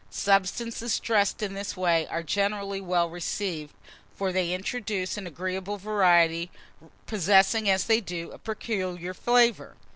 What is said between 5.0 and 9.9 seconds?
an agreeable variety, possessing, as they do, a peculiar flavour.